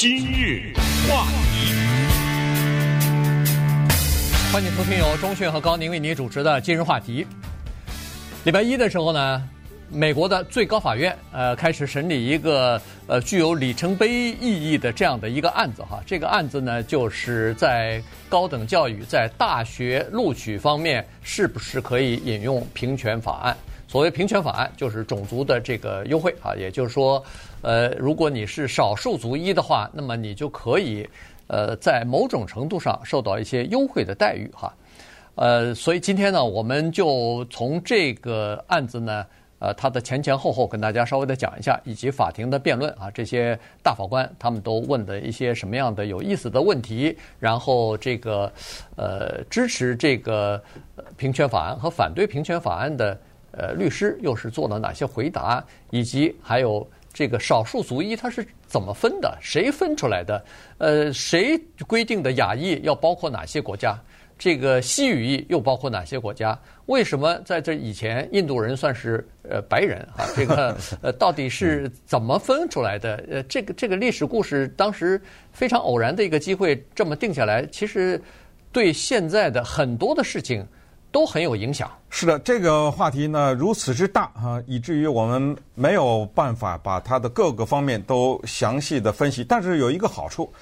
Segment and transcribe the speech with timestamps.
[0.00, 0.72] 今日
[1.06, 1.74] 话题，
[4.50, 7.22] 欢迎收听由钟讯和高宁为您主持的《今日话题》。
[8.44, 9.46] 礼拜一的时候呢，
[9.90, 16.00] 美国的最高法院呃开始审理一个呃具有里程碑意义的这样的一个案子哈。
[16.06, 23.54] 这个案子呢，就是在高等教育在大学录取方面是不是可以引用平权法案？
[23.86, 27.22] 所谓平权法案，就是种族的这个优惠啊，也就是说，
[27.62, 31.08] 呃，如果你是少数族裔的话，那么你就可以，
[31.46, 34.72] 呃，在某种程度上受到一些优惠的待遇哈。
[35.34, 39.26] 呃，所以今天呢，我们就从这个案子呢，
[39.58, 48.52] 呃，它的前前后后跟大家稍微的讲一下，以及法庭的辩论啊，这些大法官他们都问的一些什么样的有意思的问题，然后这个
[48.96, 50.62] 呃支持这个
[51.16, 53.18] 平权法案和反对平权法案的。
[53.52, 59.36] 呃，律师又是做了哪些回答，以及还有这个少数族裔它是怎么分的？
[59.40, 60.44] 谁分出来的？
[60.78, 63.98] 呃，谁规定的亚裔要包括哪些国家？
[64.38, 66.58] 这个西语裔又包括哪些国家？
[66.86, 70.24] 为什么在这以前印度人算是呃白人啊？
[70.34, 73.22] 这个呃 到底是怎么分出来的？
[73.30, 75.20] 呃，这个这个历史故事当时
[75.52, 78.18] 非常偶然的一个机会这么定下来，其实
[78.72, 80.66] 对现在的很多的事情。
[81.12, 81.90] 都很有影响。
[82.08, 89.44] 是的，这个话题呢如此之大啊，以至于我们没有办法把它的各个方面都详细的分析。
[89.44, 90.52] 但是有一个好处，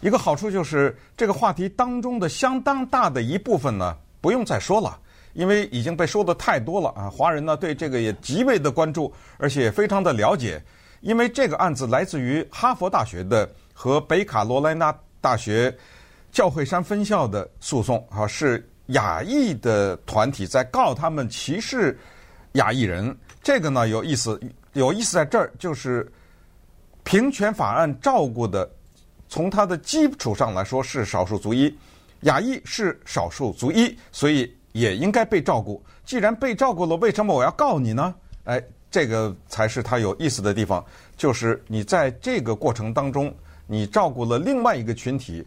[0.00, 4.98] 一个好处就是这个话题当中的相当大的一部分呢不用再说了，
[5.32, 7.10] 因为已经被说的太多了啊。
[7.10, 10.62] 华人呢对这个也极为的关注，而且非常的了解，
[11.00, 15.74] 因为这个案子来自于哈佛大学的和北卡罗来纳大学
[16.30, 18.68] 教会山分校的诉讼啊，是。
[18.88, 21.98] 亚裔的团体在告他们歧视
[22.52, 24.40] 亚裔人，这个呢有意思，
[24.72, 26.10] 有意思在这儿，就是
[27.04, 28.68] 平权法案照顾的，
[29.28, 31.76] 从它的基础上来说是少数族裔，
[32.20, 35.82] 亚裔是少数族裔，所以也应该被照顾。
[36.04, 38.14] 既然被照顾了，为什么我要告你呢？
[38.44, 40.82] 哎，这个才是它有意思的地方，
[41.16, 43.34] 就是你在这个过程当中，
[43.66, 45.46] 你照顾了另外一个群体，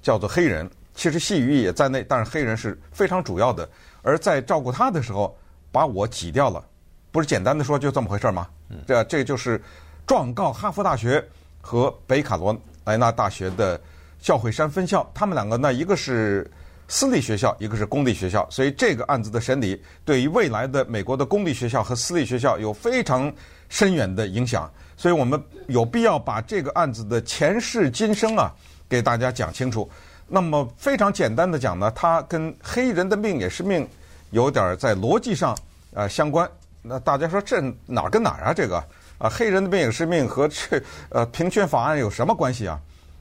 [0.00, 0.70] 叫做黑人。
[0.96, 3.68] 其实细语也在内，但是黑人是非常主要的。
[4.02, 5.36] 而在照顾他的时候，
[5.70, 6.64] 把我挤掉了，
[7.12, 8.48] 不是简单的说就这么回事吗？
[8.86, 9.62] 这这就是
[10.06, 11.22] 状告哈佛大学
[11.60, 13.80] 和北卡罗来纳大学的
[14.18, 16.50] 教会山分校，他们两个呢，一个是
[16.88, 23.30] 私立学校，一个是公立学校，所以这个案子的审理对于未来的美国的公立学校和私立学校有非常
[23.68, 24.70] 深远的影响。
[24.96, 28.50] 所以我们有必要把这个案子的前世今生啊，
[28.88, 29.88] 给大家讲清楚。
[30.28, 33.88] 那么非常简单的讲呢，它跟黑人的命也是命，
[34.30, 35.56] 有点在逻辑上
[35.94, 36.48] 呃相关。
[36.82, 38.52] 那大家说这哪跟哪儿啊？
[38.52, 38.76] 这个
[39.18, 42.78] 啊，黑人的命也是命和这呃平权法案有什么关系啊？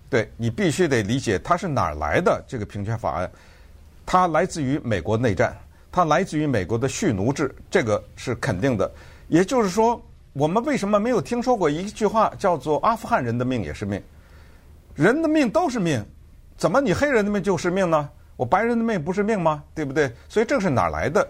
[0.09, 3.29] 对，你必须得理解它是哪儿来的这个平权法案，
[4.05, 5.55] 它来自于美国内战，
[5.91, 8.91] 它来自于美国的蓄奴制，这个是肯定的。
[9.27, 9.99] 也就是说，
[10.33, 14.01] 我们为什么没有听说过一句话叫做“阿富汗人的命也是命”，
[14.93, 16.03] 人的命都是命。
[16.57, 18.09] 怎么你黑人的命就是命呢？
[18.37, 19.63] 我白人的命不是命吗？
[19.73, 20.11] 对不对？
[20.27, 21.25] 所以这是哪来的？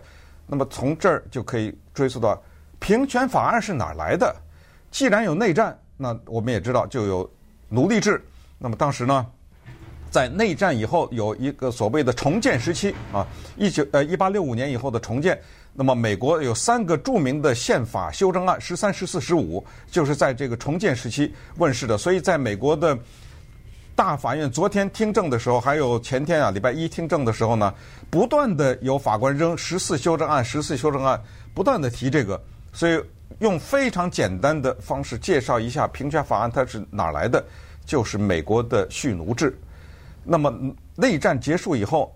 [0.48, 2.40] 那么从这儿就可以追溯到
[2.80, 4.36] 平权法案是哪来的？
[4.90, 7.30] 既然有内战，那我们也知道就有
[7.70, 8.24] 奴隶制。
[8.58, 9.26] 那么当时呢，
[10.10, 13.26] 在内战以后有一个所谓的重建时期啊，
[13.56, 15.40] 一九呃一八六五年以后的重建。
[15.74, 21.98] 那么美国有三个著名的宪法修正案，十三、十四、十五，就是在这个重建时期问世的。
[21.98, 22.98] 所以在美国的。
[23.96, 27.74] 大法院昨天听证的时候，还有前天啊，礼拜一听证的时候呢，
[28.10, 31.20] 不断的有法官扔十四修正案，十四修正案，
[31.54, 32.40] 不断的提这个，
[32.74, 33.02] 所以
[33.40, 37.42] 用非常简单的方式介绍一下平权法案它是哪来的，
[37.86, 39.58] 就是美国的蓄奴制。
[40.26, 40.54] 那么
[40.96, 42.14] 内战结束以后，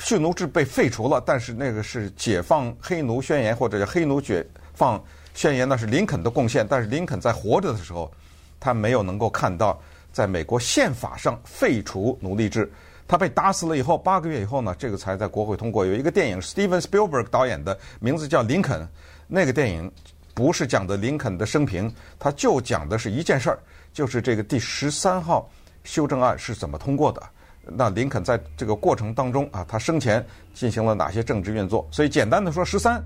[0.00, 4.44] 蓄奴制被废除了，但是那个是解放黑奴宣言或者叫黑奴解
[4.74, 5.00] 放
[5.32, 8.10] 宣言，那是林肯的贡献，但是林肯在活着的时候，
[8.58, 9.80] 他没有能够看到。
[10.18, 12.68] 在美国宪法上废除奴隶制，
[13.06, 15.86] 他被打死了以后，八个月以后呢，这个才在国会通过。
[15.86, 18.80] 有一个电影，Steven Spielberg 导演的，名字叫《林肯》，
[19.28, 19.88] 那个电影
[20.34, 21.88] 不是讲的林肯的生平，
[22.18, 23.60] 他就讲的是一件事儿，
[23.92, 25.48] 就是这个第十三号
[25.84, 27.22] 修正案是怎么通过的。
[27.62, 31.86] 那林肯在这个过程当中啊，他生前进行了哪些政治运作？
[31.92, 33.00] 所以简单的说，十三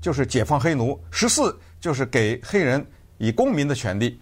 [0.00, 2.84] 就是解放黑奴，十四就是给黑人
[3.18, 4.20] 以公民的权利。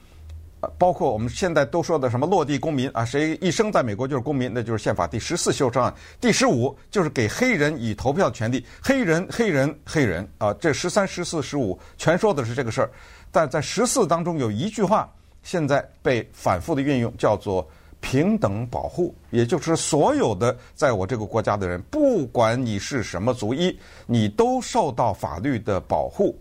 [0.79, 5.94] 包括我们现在都说的什么落地公民啊，谁一生在美国就是公民，那就是宪法第十四修正案。
[6.20, 12.91] 第十五就是给黑人以投票权利，黑人、黑人、黑人啊，这十三、十四、十五全说的是这个事儿。
[13.31, 15.08] 但在十四当中有一句话
[15.43, 17.69] 现在被反复的运用，叫做
[18.00, 26.37] 平等保护，也就是所有的在我这个国家的人，不管你是什么族裔，你都受到法律的保护。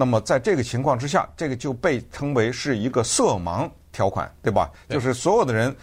[0.00, 4.70] 那么在这个情况之下，这个就被称为是一个色盲条款，对吧？
[4.88, 5.74] 就是所有的人，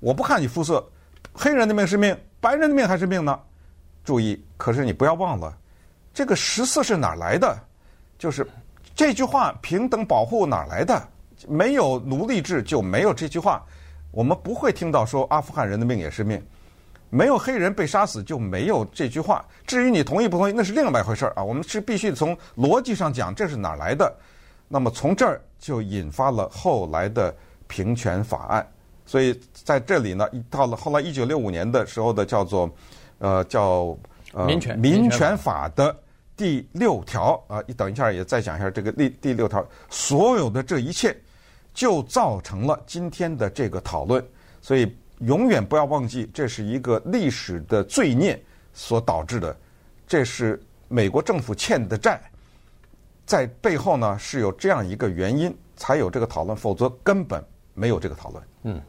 [0.00, 0.84] 我不看你肤色，
[1.32, 3.38] 黑人的命是命，白人的命还是命呢？
[4.02, 5.56] 注意，可是你不要忘了，
[6.12, 7.56] 这个十四是哪儿来的？
[8.18, 8.44] 就是
[8.96, 11.00] 这句话“平等保护”哪儿来的？
[11.46, 13.64] 没有奴隶制就没有这句话，
[14.10, 16.42] 我们不会听到说阿富汗人的命也是命，
[17.10, 19.44] 没有黑人被杀死就没有这句话。
[19.66, 21.44] 至于你同意不同意，那是另外一回事儿啊。
[21.44, 24.10] 我们是必须从逻辑上讲，这是哪儿来的？
[24.68, 27.34] 那么从这儿就引发了后来的
[27.66, 28.66] 平权法案。
[29.04, 32.70] 所以在这里呢，到了后来一九六五年的时候的叫做
[33.18, 33.96] 呃叫
[34.32, 35.94] 呃民权民权法的
[36.36, 41.14] 第六条啊，你等一下也再讲一下这个第第六条，所有的这一切。
[41.72, 44.22] 就造成了今天的这个讨论，
[44.60, 48.40] 所以永远不要忘记，这是一个历史的罪孽
[48.72, 49.56] 所导致的，
[50.06, 52.20] 这是美国政府欠的债，
[53.24, 57.44] 在背后呢是有这样一个原因才有这个讨论，否则根本
[57.74, 58.44] 没有这个讨论。
[58.64, 58.80] 嗯，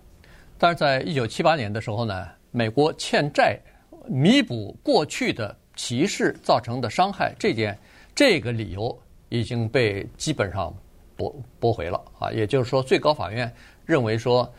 [0.57, 3.59] 但是在一九七八年的时候呢，美国欠债
[4.07, 7.77] 弥补过去的歧视造成的伤害，这件
[8.15, 8.97] 这个理由
[9.29, 10.73] 已经被基本上。
[11.17, 13.53] 驳驳回了啊，也就是说，最高法院
[13.85, 14.51] 认为说，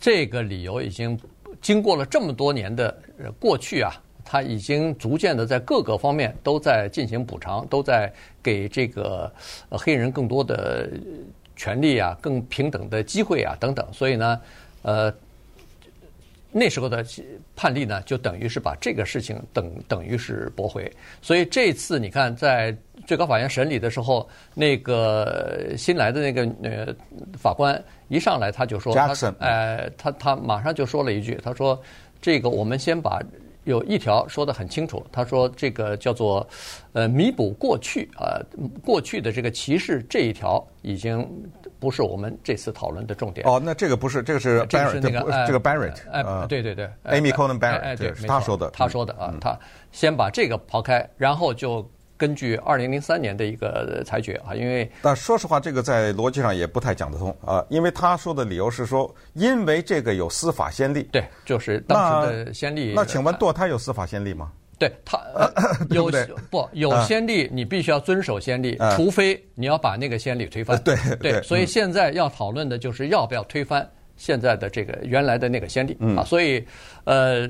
[0.00, 1.18] 这个理由已经
[1.60, 2.96] 经过了这么多年的
[3.38, 3.92] 过去啊，
[4.24, 8.12] 他已经逐渐的在各个方面都在进行补偿，都在
[8.42, 9.32] 给这个
[9.70, 10.88] 黑人更多的
[11.56, 13.84] 权利啊，更平等的机会啊等等。
[13.92, 14.40] 所以呢，
[14.82, 15.12] 呃，
[16.50, 17.04] 那时候的
[17.54, 20.90] 判例呢，就等于是把这个事情等等于是驳回。
[21.20, 22.76] 所以这次你看在。
[23.06, 26.94] 最高法院审理的时候，那个新来的那个呃
[27.38, 31.80] 法官一上来他就说，他呃他他马上就说了一句，他说
[32.20, 33.18] 这个我们先把
[33.64, 36.46] 有一条说得很清楚，他说这个叫做
[36.92, 38.36] 呃弥补过去啊
[38.84, 41.26] 过去的这个歧视这一条已经
[41.78, 43.46] 不是我们这次讨论的重点。
[43.46, 49.58] 哦，那这个不是，这个是 Barrett 这个这个 Barrett，哎，对对对，Amy Coney Barrett，哎对，他说的，他说的啊，他
[49.92, 51.88] 先把这个抛开，然后就。
[52.18, 61.04] 根据二零零三年的一个裁决啊，因为但说实话，这个在逻辑上也不太讲得通啊，因为他说的理由是说，因为这个有司法先例。
[61.12, 62.92] 对，就是当时的先例。
[62.92, 64.50] 那，那请问堕胎有司法先例吗？
[64.78, 65.50] 对他、呃、
[65.90, 66.10] 有
[66.50, 70.80] 不有先例，你必须要遵守先例，啊、除非你要把那个先例推翻。
[70.82, 76.64] 对对，对，所以现在要讨论的就是要不要推翻现在的这个原来的那个先例、嗯、啊，所以
[77.04, 77.48] 呃。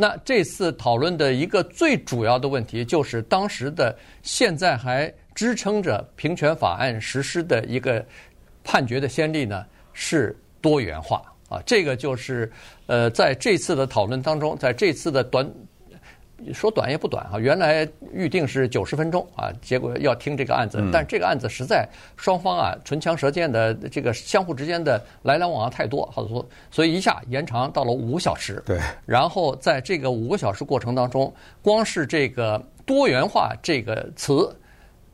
[0.00, 3.92] 那这次讨论的一个最主要的问题，就是当时的
[4.22, 8.06] 现在还支撑着平权法案实施的一个
[8.62, 11.60] 判决的先例呢，是多元化啊。
[11.66, 12.48] 这个就是
[12.86, 15.44] 呃，在这次的讨论当中，在这次的短。
[16.54, 28.62] 说短也不短哈，原来预定是九十分钟啊，结果要听这个案子，但这个案子实在双方啊唇枪舌剑的这个相互之间的来来往往太多，好多，所以一下延长到了五小时。
[28.64, 34.56] 对，然后在这个五个小时过程当中，光是这个多元化这个词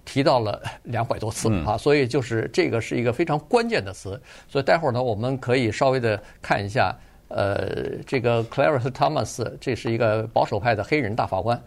[0.05, 6.95] 提到了两百多次啊，所以就是这个是一个非常关键的词，所以待会儿呢，我们可以稍微的看一下。
[7.29, 11.61] 呃，这个 Clarence Thomas 这是一个保守派的黑人大法官，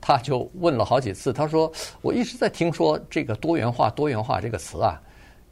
[0.00, 1.70] 他就问了好几次，他说
[2.02, 5.00] ：“我一直在听说这个多元化、多元化这个词啊，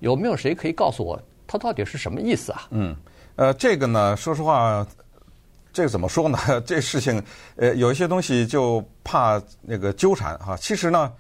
[0.00, 2.96] 有没有谁可以告诉我，它到底是什么意思啊？”嗯，
[3.36, 4.84] 呃，这个呢，说实话，
[5.72, 6.38] 这个怎么说呢？
[6.66, 7.22] 这事情，
[7.56, 10.56] 呃，有一些东西就怕那个纠缠哈。
[10.56, 11.12] 其实呢，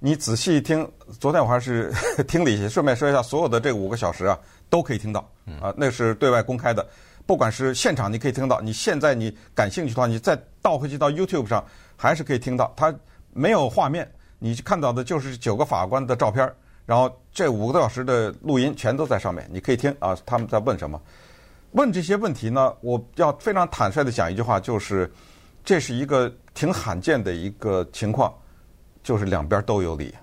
[0.00, 0.90] 你仔细听，
[1.20, 1.92] 昨天我还是
[2.26, 4.36] 听了一些，顺便说一下，所有的这五个小时啊，
[4.68, 5.20] 都可以听到
[5.60, 6.84] 啊，那是对外公开的。
[7.32, 11.64] 不管是现场，你可以听到；你现在你感兴趣的话，你再倒回去到 YouTube 上，
[11.96, 12.70] 还是可以听到。
[12.76, 12.94] 它
[13.32, 14.06] 没有画面，
[14.38, 16.46] 你看到的就是九个法官的照片，
[16.84, 20.14] 然后这五个多小时的录音全都在上面，你可以听啊。
[20.26, 21.00] 他们在问什么？
[21.70, 22.70] 问这些问题呢？
[22.82, 25.10] 我要非常坦率的讲一句话，就是
[25.64, 28.30] 这是一个挺罕见的一个情况，
[29.02, 30.14] 就是两边都有理，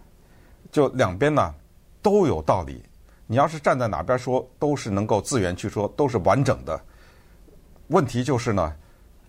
[0.71, 1.55] 就两边呢
[2.03, 2.83] 都有道理。
[3.25, 6.79] 你要是站在哪边说，都是能够自圆其说，都是完整的。
[7.89, 8.73] 问题就是呢，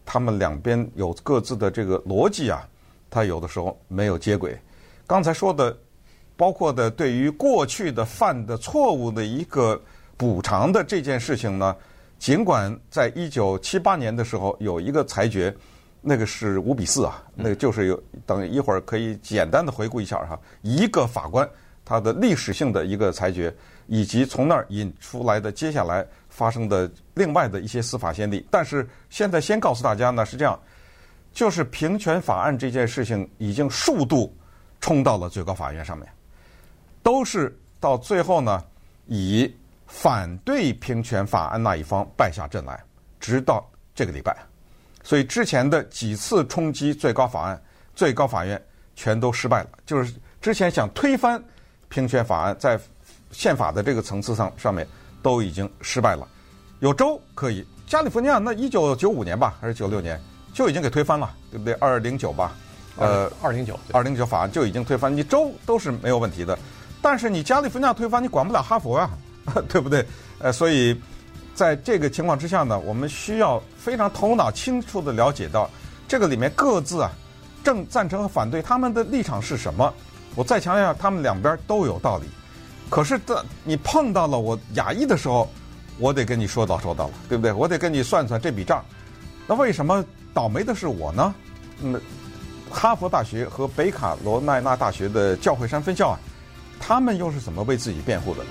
[0.06, 2.66] 他们两边有各自的这个逻辑啊，
[3.10, 4.58] 他有的时候没有接轨。
[5.06, 5.76] 刚才说的，
[6.36, 9.80] 包括的对于过去的犯的错误的一个
[10.16, 11.74] 补偿的这件事情呢，
[12.18, 15.54] 尽管在一九七八年的时候有一个裁决，
[16.00, 21.48] 那个是五比四啊，那个就是有等一会儿可以简单的回顾一下哈，一个法官。
[21.82, 23.52] 他的历史性的一个裁决，
[23.88, 28.46] 以及从那儿引出来的接下来发生的另外的一些司法先例。
[28.50, 30.58] 但是现在先告诉大家呢，是这样，
[31.32, 34.34] 就是平权法案这件事情已经数度
[34.80, 36.08] 冲到了最高法院上面，
[37.02, 38.64] 都是到最后呢，
[39.06, 39.54] 以
[39.86, 42.82] 反对平权法案那一方败下阵来，
[43.18, 44.36] 直到这个礼拜。
[45.02, 47.62] 所以之前的几次冲击最高法案，
[47.94, 48.62] 最高法院
[48.94, 49.70] 全都失败了。
[49.84, 51.42] 就是之前想推翻
[51.88, 52.78] 平权法案，在
[53.32, 54.86] 宪法的这个层次上上面
[55.22, 56.26] 都已经失败了。
[56.80, 60.20] 有州可以，加利福尼亚那一九九五年吧，还是九六年
[60.52, 61.74] 就已经给推翻了，对不对？
[61.74, 62.52] 二零九吧，
[62.96, 66.58] 呃，二零九，二零九法案就已经推翻，你州都是没有问题的。
[67.02, 69.10] 但是你加利福尼亚推翻，你管不了哈佛呀，
[69.68, 70.04] 对不对？
[70.38, 71.00] 呃，所以。
[71.52, 75.68] 在这个情况之下呢，我们需要非常头脑清楚的了解到，
[76.08, 77.10] 这个里面各自啊，
[77.62, 79.92] 正赞成和反对他们的立场是什么。
[80.34, 82.24] 我再强调一下，他们两边都有道理。
[82.90, 85.48] 可是，当你碰到了我亚裔的时候，
[85.96, 87.52] 我得跟你说道说道了，对不对？
[87.52, 88.84] 我得跟你算算这笔账。
[89.46, 90.04] 那为什么
[90.34, 91.34] 倒霉的是我呢？
[91.82, 92.00] 嗯，
[92.68, 96.18] 哈佛大学和北卡罗来纳大学的教会山分校啊，
[96.80, 98.44] 他们又是怎么为自己辩护的？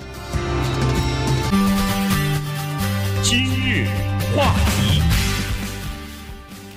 [3.22, 3.86] 今日
[4.34, 5.02] 话题，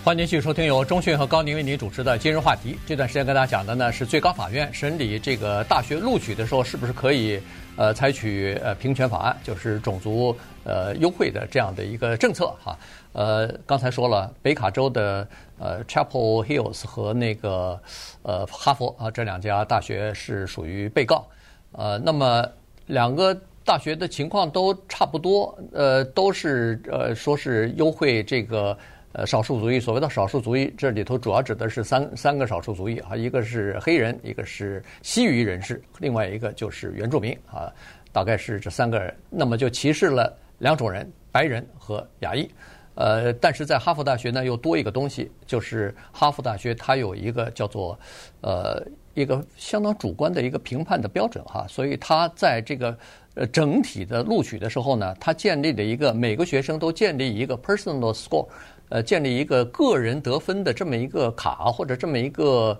[0.03, 2.73] 欢迎继续收听由中讯和高宁为您主持的《今日话题》。
[2.85, 7.39] 这段时间跟大家讲的呢是最高法院审理这个大学录取的时候，是不是可以
[7.77, 12.77] 呃采取呃平权法案，就是种族呃优惠的这样的一个政策哈。
[13.13, 15.25] 呃，刚才说了，北卡州的
[15.57, 17.79] 呃 Chapel Hills 和那个
[18.23, 21.25] 呃哈佛啊这两家大学是属于被告。
[21.71, 22.45] 呃，那么
[22.87, 23.39] 两个。
[23.65, 28.77] 大学的情况都差不多，呃，都是呃，说是优惠这个
[29.13, 29.79] 呃少数族裔。
[29.79, 37.71] 所谓的少数族裔，这里头主要指的是三三个少数族裔啊，一个是黑人，一个是西裔人士，另外一个就是原住民啊，
[38.11, 39.13] 大概是这三个人。
[39.29, 42.49] 那么就歧视了两种人，白人和亚裔。
[42.95, 47.97] 呃，但是在哈佛大学呢，又多一个东西，就是哈佛大学它有一个叫做
[48.41, 52.97] 呃一个相当主观的一个评判的标准哈，所以它在这个。
[53.35, 58.47] 呃，整体的录取的时候呢，他建立了一个每个学生都建立一个 personal score，
[58.93, 62.79] 呃，建立一个个人得分的这么一个卡或者这么一个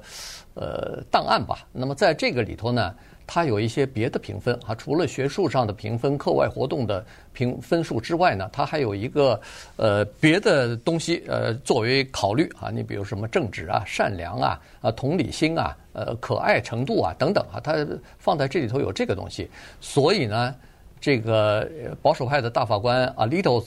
[0.53, 1.65] 呃档案吧。
[1.72, 2.93] 那么在这个里头呢，
[3.25, 7.03] 它有一些别的评分啊，除了学术上的评分、课外活动的
[7.34, 9.41] 评分数之外呢，它还有一个
[9.75, 12.70] 呃别的东西呃作为考虑啊。
[12.70, 15.75] 你比如什么正直啊、善良啊、啊同理心啊。
[15.93, 17.86] 呃，可爱程度啊，等等啊，它
[18.20, 20.53] 放在这里头有这个东西，所以呢，
[21.00, 21.67] 这个
[22.03, 23.63] 保守派的大法官 Alito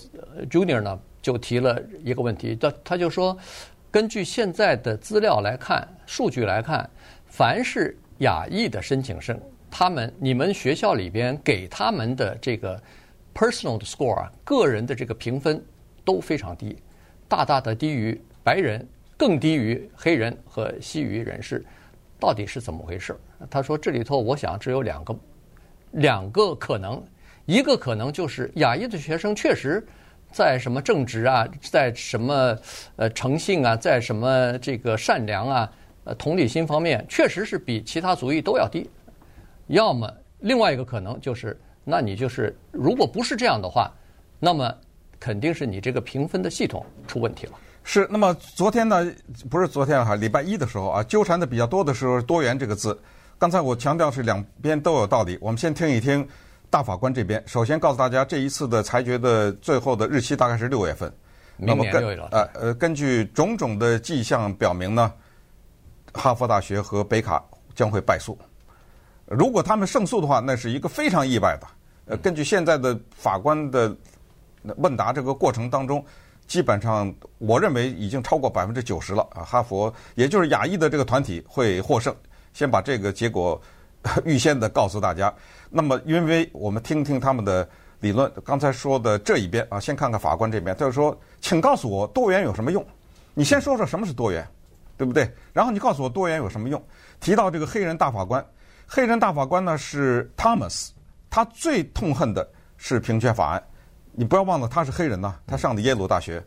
[0.50, 3.36] Junior 呢就提了一个问题，他他就说，
[3.90, 6.88] 根据现在的资料来看，数据来看，
[7.26, 9.36] 凡是亚裔的申请生，
[9.68, 12.80] 他们你们学校里边给他们的这个
[13.34, 15.60] personal score 啊，个人的这个评分
[16.04, 16.78] 都非常低，
[17.26, 21.64] 大大的低于白人，更低于黑人和西裔人士。
[22.20, 23.16] 到底是怎么回事？
[23.50, 25.16] 他说：“这里头，我想只有两个，
[25.90, 27.02] 两个可能。
[27.46, 29.84] 一个可能就是亚裔的学生确实
[30.36, 32.54] 在什么正直啊，在什么
[32.96, 35.72] 呃诚信啊，在什么这个善良啊、
[36.04, 38.86] 呃同理心方面，确实是比其他族裔都要低。
[39.68, 43.90] 要么另外一个可能就是，那你就是如果不是这样的话，
[44.38, 44.70] 那么
[45.18, 47.52] 肯定是你这个评分的系统出问题了。”
[47.82, 49.10] 是，那么昨天呢，
[49.48, 53.00] 不是昨天哈，礼拜一的时候啊，纠缠的比较多的时候，多元这个字。
[53.38, 55.38] 刚才我强调是两边都有道理。
[55.40, 56.28] 我们先听一听
[56.70, 57.42] 大法官这边。
[57.46, 61.12] 首先告诉大家，这一次的裁决的最后的日期大概是六月份。
[61.56, 62.28] 明年六月了。
[62.32, 65.12] 呃呃，根据种种的迹象表明呢，
[66.12, 67.42] 哈佛大学和北卡
[67.74, 68.38] 将会败诉。
[69.24, 71.66] 如果他们胜诉的话，那是一个非常意外的。
[72.06, 73.96] 呃，根据现在的法官的
[74.76, 76.04] 问答这个过程当中。
[76.46, 79.42] 基本上，我认为已经超过百分之九十了啊！
[79.42, 82.14] 哈佛也就是亚裔的这个团体会获胜。
[82.52, 83.60] 先把这个结果
[84.24, 85.32] 预先的告诉大家。
[85.70, 87.68] 那么，因为我们听听他们的
[88.00, 92.84] 理论，刚才说的这一边啊，先看看法官这边，他就说：“请告诉我多元有什么用？
[93.34, 94.46] 你先说说什么是多元，
[94.96, 95.30] 对不对？
[95.52, 96.82] 然后你告诉我多元有什么用？”
[97.20, 98.44] 提到这个黑人大法官，
[98.86, 100.90] 黑人大法官呢是 Thomas，
[101.28, 103.62] 他最痛恨的是平权法案。
[104.12, 106.42] 你不要忘了，他是黑人呐，他上的耶鲁大学。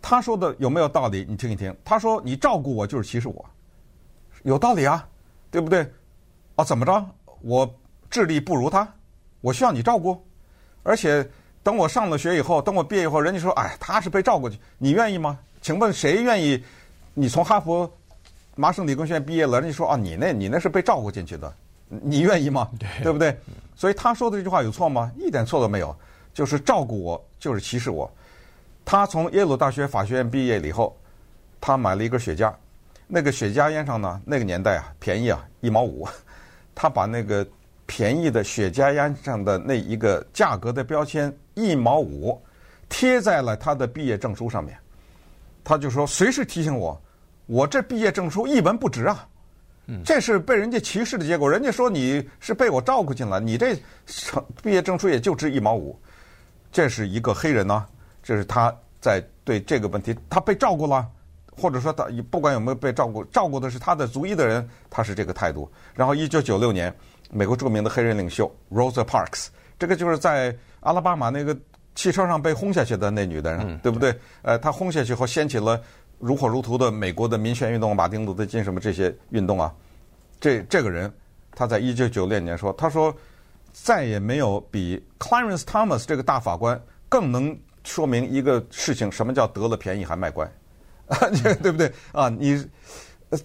[0.00, 1.26] 他说的有没有道理？
[1.28, 1.74] 你听一听。
[1.84, 3.44] 他说：“你照顾我就是歧视我，
[4.44, 5.06] 有道理啊，
[5.50, 5.90] 对不对？
[6.58, 7.06] 啊，怎么着？
[7.40, 7.72] 我
[8.10, 8.86] 智力不如他，
[9.40, 10.20] 我需要你照顾。
[10.82, 11.24] 而且
[11.62, 15.38] 等我上了学以后，等我毕业以后，人家说，哎，他是被照顾，你愿意吗？
[15.62, 16.60] 请问谁愿意？
[17.14, 17.88] 你从哈佛、
[18.56, 21.54] 麻省理工学院毕业了，人家说啊，你那，你那是被照顾进去的，
[21.88, 22.68] 你愿意吗？
[22.76, 23.38] 对，对不对？
[23.76, 25.12] 所以他说的这句话有错吗？
[25.16, 25.94] 一点错都没有，
[26.34, 28.10] 就是照顾我就是歧视我。
[28.84, 30.96] 他从耶鲁大学法学院毕业了以后，
[31.60, 32.52] 他买了一根雪茄，
[33.06, 36.08] 那个雪茄烟上呢，那个年代啊便宜啊一毛五，
[36.80, 37.44] 他把那个
[37.86, 42.40] 便宜的雪茄烟上的那一个价格的标签一毛五
[42.88, 44.78] 贴在了他的毕业证书上面，
[45.64, 46.96] 他就说随时提醒我，
[47.46, 49.26] 我这毕业证书一文不值啊。
[50.04, 51.50] 这是被人家歧视的结果。
[51.50, 55.98] 人家说你是被我照顾进来，你这成毕业证书也就值一毛五。
[56.70, 57.88] 这是一个黑人呢、啊，
[58.22, 61.04] 这是他在对这个问题，他被照顾了，
[61.58, 65.70] 或者说他不管有没有被照顾，照顾的是他的族裔的人，他是这个态度。
[65.94, 66.94] 然后，一九九六年，
[67.30, 69.48] 美国著名的黑人领袖 Rosa Parks，
[69.78, 71.54] 这个就是在阿拉巴马那个
[71.94, 74.16] 汽车上被轰下去的那女的人，嗯、对不对？
[74.42, 75.80] 呃，她轰下去后掀起了。
[76.20, 79.72] 如火如荼的美国的民权运动，马丁路德金什么这些运动啊，
[80.40, 81.08] 这这个人，
[81.52, 83.14] 他在一九九六年说，他说
[83.72, 90.44] 再也没有比 Clarence Thomas 这个大法官更能说明一个事情，什么叫得了便宜还卖乖，
[91.08, 91.18] 啊，
[91.62, 92.28] 对不对啊？
[92.28, 92.66] 你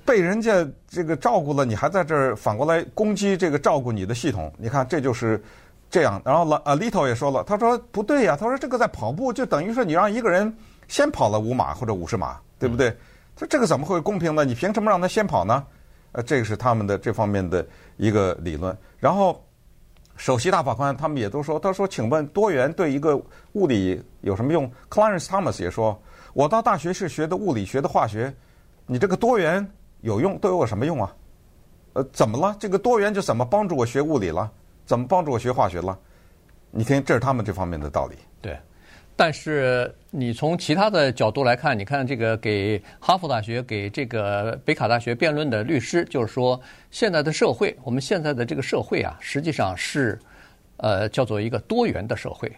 [0.06, 5.42] 被人家这个照顾了，你还在这儿反过来攻击这个照顾你的系统，你看这就是
[5.90, 6.22] 这样。
[6.24, 10.56] 然后了啊，Alito 也说了，他说不对呀，他说这个在跑步就等于说你让一个人
[10.88, 12.38] 先跑了五码或者五十码。
[12.60, 12.96] 对不对？
[13.36, 14.46] 他这个怎么会公平呢？
[14.46, 15.66] 你凭什么让他先跑呢？
[16.14, 17.66] 呃，这个是他们的这方面的
[17.98, 18.74] 一个理论。
[19.02, 19.44] 然后，
[20.16, 26.02] 首席大法官他们也都说：“他说，请问多元对一个物理有什么用？”Clarence Thomas 也说
[26.34, 28.34] ：“我到大学是学的物理学的化学，
[28.86, 29.66] 你这个多元
[30.02, 31.16] 有用，对我什么用啊？
[31.94, 32.56] 呃，怎么了？
[32.60, 34.52] 这个多元就怎么帮助我学物理了？
[34.86, 35.98] 怎么帮助我学化学了？
[36.72, 38.58] 你听，这是他们这方面的道理。”对。
[39.16, 46.60] 但是你从其他的角度来看，你看这个给哈佛大学、给这个北卡大学辩论的律师，就是说，
[46.90, 50.20] 现在的社会，我们现在的这个社会啊，实际上是，
[50.78, 52.52] 呃，叫做一个多元的社会。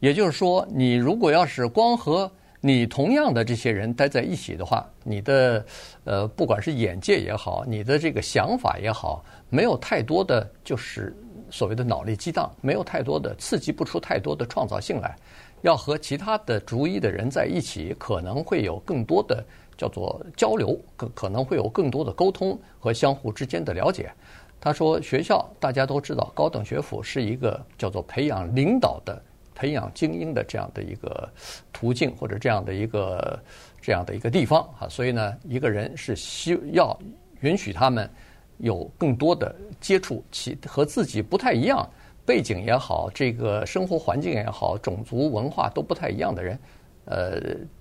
[0.00, 2.28] 也就是说，你如果要是光和
[2.60, 5.64] 你同样的这些人待在一起的话，你的
[6.04, 11.16] 呃，不管是眼界也好，你的这个想法也好，没有太多的就是
[11.50, 15.16] 所谓的脑力激荡，没有太多的刺激不出太多的创造性来。
[15.62, 19.44] 要和其他的逐一的人在一起，可能会有更多的
[19.76, 24.10] 叫做交流，可可能会有更多的沟通和相互之间的了解。
[24.58, 29.22] 他说，学校大家都知道，高等学府是一个叫做培养领导的、
[29.60, 31.28] 培养精英的这样的一个
[31.70, 33.38] 途径，或者这样的一个
[33.78, 34.88] 这样的一个地方啊。
[34.88, 36.98] 所以呢，一个人是需要
[37.40, 38.08] 允许他们
[38.56, 41.86] 有更多的接触，其和自己不太一样。
[42.24, 46.58] 背景也好，这个生活环境也好，种族文化都不太一样的人，
[47.04, 47.40] 呃，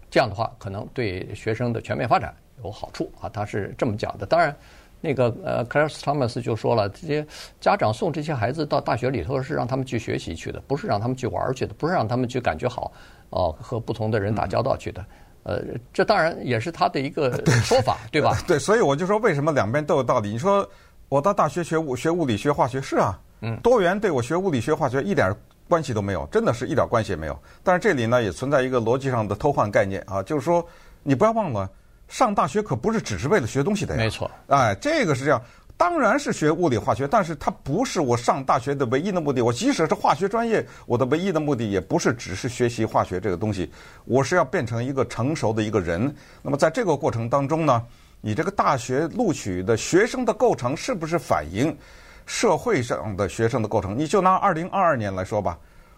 [0.10, 3.30] 这样的话可能对学生的全面发展有好处啊。
[3.30, 4.26] 他是这么讲的。
[4.26, 4.56] 当然，
[5.02, 7.26] 那个呃，Clarence Thomas 就说了，这些
[7.60, 12.92] 家长送这些孩子到大学里头是让他们去学习去的，不是让他们去玩去的，不是让他们去感觉好
[13.30, 15.06] 哦，和不同的人打交道去的。
[15.44, 15.62] 呃，
[15.94, 17.32] 这当然也是他的一个
[17.64, 18.38] 说法，对，对吧？
[18.46, 20.30] 对，所以我就说，为什么两边都有道理？
[20.30, 20.68] 你说
[21.08, 23.20] 我到大学学物学物理学化学是啊。
[23.42, 25.34] 嗯，多元对我学物理学化学一点
[25.70, 27.40] 关系都没有，真的是一点关系也没有。
[27.64, 30.62] 但是这里呢，也存在一个逻辑上的偷换概念啊，就是说，
[31.04, 31.70] 你不要忘了，
[32.10, 34.04] 上大学可不是只是为了学东西的呀。
[34.04, 35.42] 没错，哎，这个是这样，
[35.78, 39.42] 当然是学物理化学，但是它不是我上大学的唯一的目的。
[39.42, 43.72] 我即使是化学专业，我的唯一的目的也不是只是学习化学这个东西，
[44.04, 46.14] 我是要变成一个成熟的一个人。
[46.42, 47.82] 那么在这个过程当中呢，
[48.20, 51.78] 你这个大学录取的学生的构成是不是反映？
[52.26, 55.58] 社会上的学生的构成，你就拿二零二二年来说吧。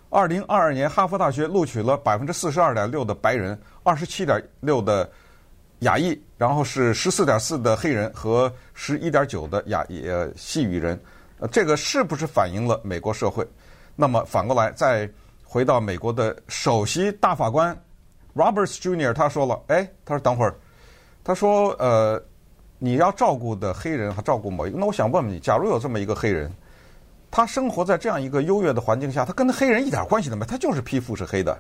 [0.10, 5.10] 二零二二年，哈佛大学录取了百分之四十二点六的白人，二十七点六的
[5.82, 11.00] 亚裔，然后是十四点四的黑人和十一点九的亚裔呃西语人。
[11.40, 13.48] 呃，这个是不是反映了美国社会？
[13.96, 15.10] 那么反过来，再
[15.44, 17.80] 回到美国的首席大法官
[18.36, 20.56] Roberts Jr.，他说了，哎，他说等会儿，
[21.24, 22.22] 他说呃。
[22.84, 26.52] 你要照顾的黑人和照顾某一个，那我想问问你，假如有这么一个黑人，
[27.30, 31.56] 他生活在这样一个优越的环境下，他跟黑人一点关系都没有，他就是皮肤是黑的，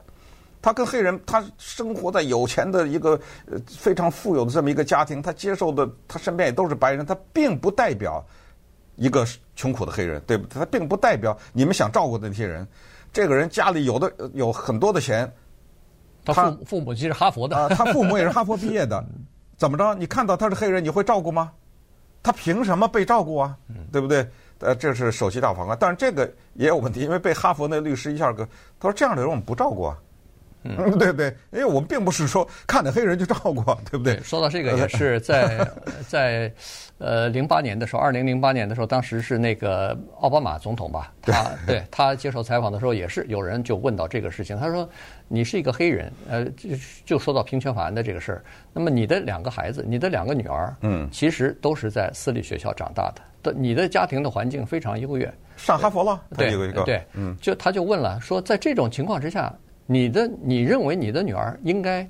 [0.62, 8.24] 他跟黑人，他生活在有钱的一个呃非常富有的这么一个家庭，他接受的他身边也都是白人，他并不代表
[8.95, 10.60] 一个穷苦的黑人，对不对？
[10.60, 12.67] 他并不代表你们想照顾的那些人，
[13.12, 15.32] 这个人家里有的有很多的钱，
[16.24, 19.04] 他父父母其实哈佛的，啊，他父母 也是哈佛毕业的。
[19.58, 19.95] 怎么着？
[19.95, 21.52] 你看到他是黑人，你会照顾吗？
[22.24, 23.58] 他凭什么被照顾啊？
[23.91, 24.28] 对不对？
[24.60, 28.45] 呃，这是首席大法官，但是这个也有问题，因为被哈佛那律师一下个
[28.80, 29.97] 他说这样的人我们不照顾啊。
[30.78, 31.36] 嗯，对不对？
[31.52, 34.15] 因为我们并不是说看着黑人就照顾，对不对？
[34.15, 35.67] 对，说到这个 也是在
[36.08, 36.54] 在
[37.00, 41.12] 呃零八年的时候，二零零八年的时候，当时是那个奥巴马总统吧？
[41.21, 44.88] 他对他接受采访的时候也是有人就问到这个事情，他说
[45.28, 46.69] ：“你是一个黑人，呃，就
[47.06, 48.43] 就说到平权法案的这个事儿。
[48.71, 56.52] 那么你的两个孩子，你的两个女儿，嗯，其实都是在私立学校长大的，的你的家庭的环境非常优越，上哈佛了，对
[56.86, 59.52] 对，嗯，就他就问了，说在这种情况之下。”
[59.86, 62.08] 你的你认为你的女儿应该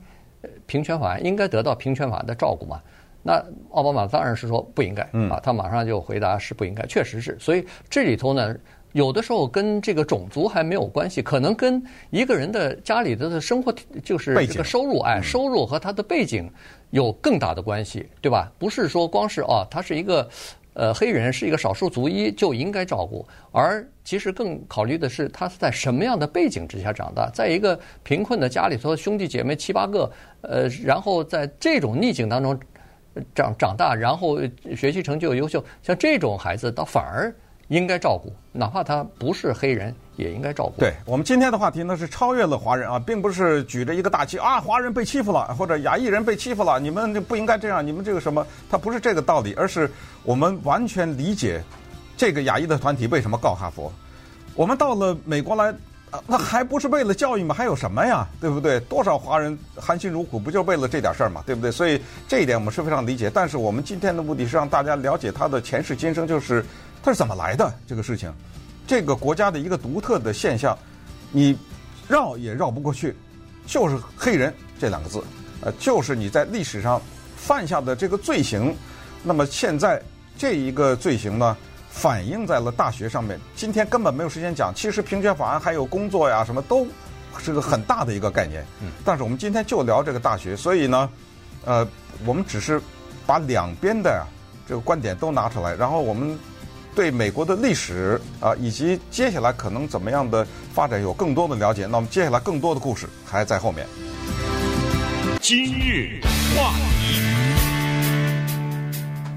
[0.66, 2.82] 平权法案应该得到平权法的照顾吗？
[3.24, 7.38] 那奥巴马当然是说不应该啊，他马上就回答是不应该，确实是。
[7.40, 8.56] 所以这里头呢，
[8.94, 16.50] 有的时候跟这个种族还没有关系，可能跟一个人的家里的生活就是这个收入哎，收入和他的背景
[16.90, 18.52] 有更大的关系，对吧？
[18.58, 20.28] 不是说光是哦，他是一个。
[20.74, 23.28] 呃，黑人是一个少数族裔，就应该照顾。
[23.52, 32.58] 而其实更考虑的是，他是在什么样的背景之下长大，在一个贫困的家里头，兄弟姐妹七八个，呃，然后在这种逆境当中
[33.36, 34.40] 长长大，然后
[34.76, 37.34] 学习成绩又优秀，像这种孩子，倒反而。
[37.72, 40.74] 应该照顾，哪怕他不是黑人，也应该照顾。
[40.78, 49.90] 对，我们今天的话题呢，是超越了华人啊，并不是举着一个大旗啊，华人被欺负了，或者亚裔人被欺负了，你们就不应该这样，你们这个什么，他不是这个道理，而是
[50.24, 51.64] 我们完全理解
[52.18, 53.90] 这个亚裔的团体为什么告哈佛。
[54.54, 55.74] 我们到了美国来，
[56.28, 57.56] 那还不是为了教育吗？
[57.56, 58.28] 还有什么呀？
[58.42, 58.82] 对不对？
[58.82, 61.42] 多少华人含辛茹苦，不就为了这点事儿吗？
[61.46, 61.72] 对不对？
[61.72, 63.32] 所以这一点我们是非常理解。
[63.34, 66.66] 但是我们今天的目的是让大家了解他的前世今生，就是。
[67.04, 68.32] 它是怎么来的这个事情？
[68.88, 70.78] 这个国家的一个独特的现象，
[71.32, 71.58] 你
[72.10, 73.16] 绕也绕不过去，
[73.66, 75.24] 就是黑人这两个字，
[75.62, 77.02] 呃，就是你在历史上
[77.38, 78.76] 犯下的这个罪行。
[79.24, 80.02] 那么现在
[80.38, 81.56] 这一个罪行呢，
[81.90, 83.40] 反映在了大学上面。
[83.56, 86.86] 今天根本没有时间讲，其实平权法案还有工作呀，什么都
[87.40, 88.66] 是个很大的一个概念。
[88.82, 88.92] 嗯。
[89.06, 91.10] 但是我们今天就聊这个大学，所以呢，
[91.64, 91.88] 呃，
[92.26, 92.82] 我们只是
[93.26, 94.26] 把两边的
[94.68, 96.38] 这个观点都拿出来，然后我们。
[96.96, 101.86] 对美国的历史啊，以及接下来可能怎么样的发展有更多的了解。
[101.86, 103.86] 那么接下来更多的故事还在后面。
[105.40, 106.22] 今日
[106.56, 107.20] 话题，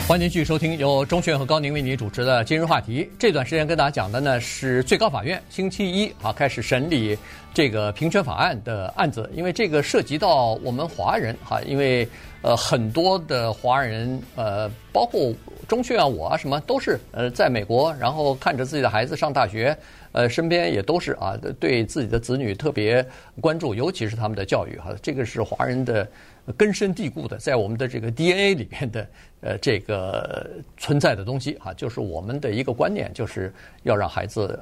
[0.07, 3.05] 欢迎您继续收听由钟炫和高宁为您主持的《今日话题》。
[3.19, 7.17] 这段时间跟大家讲的呢是最高法院星期一啊开始审理
[7.55, 12.07] 这个平权法案的案子，因为这个涉及到我们华人哈，因为
[12.45, 15.35] 呃很多的华人呃包括。
[15.67, 19.75] 钟迅啊，我啊，什么都是呃，在美国，然后看着自己的孩子上大学，
[20.13, 23.05] 呃，身边也都是啊，对自己的子女特别
[23.41, 26.07] 关注，尤其是他们的教育哈，这个是华人的
[26.55, 29.09] 根深蒂固的，在我们的这个 DNA 里面的
[29.41, 33.51] 呃这个存在的东西啊，就是我们的一个观念，就是
[33.85, 34.61] 要让孩子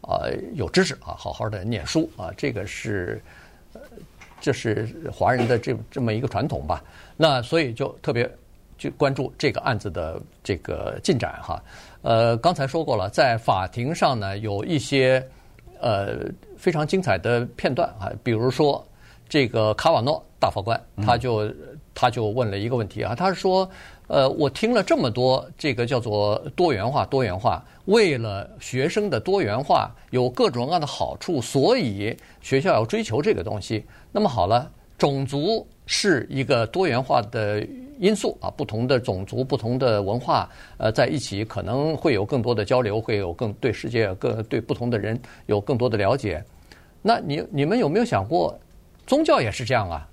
[0.00, 3.22] 啊有知识啊，好好的念书啊，这个是
[4.42, 6.84] 这是华人的这这么一个传统吧，
[7.16, 8.30] 那所以就特别。
[8.78, 11.62] 去关注这个案子的这个进展哈，
[12.02, 15.24] 呃，刚才说过了，在法庭上呢，有一些
[15.80, 16.18] 呃
[16.56, 18.84] 非常精彩的片段啊，比如说
[19.28, 21.48] 这个卡瓦诺大法官，他就
[21.94, 23.70] 他就问了一个问题啊，他说，
[24.08, 33.84] 呃，我听了这么多这个叫做多元化，多元化，为了学生的多元化有各种各样的好处，所以学校要追求这个东西。
[34.12, 37.66] 那么好了，种族是一个多元化的。
[37.98, 46.42] 因素啊，不同的种族、不同的文化，呃，在一起可能会有更多的交流，会有更对世界、更对不同的人有更多的了解。
[47.00, 48.58] 那你你们有没有想过，
[49.06, 50.08] 宗教也是这样啊？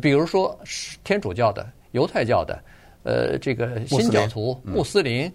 [0.00, 0.58] 比如说
[1.02, 2.58] 天主教的、犹太教的，
[3.02, 5.30] 呃，这个新教徒、穆斯林、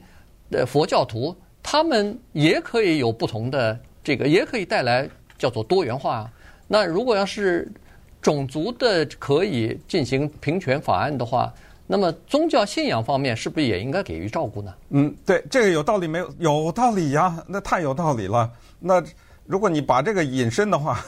[0.50, 6.32] 呃，佛教徒，他们也可以有不同的这个，也可以带来叫做多元化。
[6.68, 7.72] 那如果要是
[8.22, 11.54] 种族的可以进行平权法案的话，
[11.88, 14.74] 那么宗教信仰方面是不是也应该给予照顾呢？
[14.90, 16.34] 嗯，对，这个有道理没有？
[16.38, 18.52] 有道理呀，那太有道理了。
[18.80, 19.04] 那
[19.46, 21.04] 如果你把这个引申的话，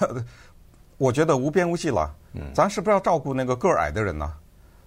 [0.97, 2.13] 我觉得无边无际了。
[2.33, 4.31] 嗯，咱是不是要照顾那个个矮的人呢？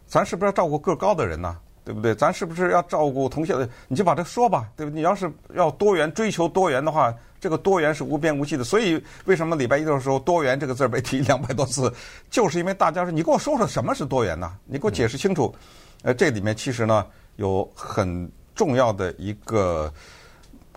[0.06, 1.56] 咱是不是要照顾个高的人呢？
[1.84, 2.14] 对不对？
[2.14, 3.68] 咱是不是要照顾同学的？
[3.88, 4.96] 你就把这说吧，对不对？
[4.96, 8.64] 你要是要多元追求多元的话，这个多元是无边无际的。
[8.64, 11.92] 所以为什么礼拜一的时候“多元”这个字被 提两百多次，
[12.30, 14.50] 就是因为大家说：“你给我说说什么是多元呢？
[14.64, 15.54] 你给我解释清楚。”
[16.02, 19.92] 呃，这里面其实呢有很重要的一个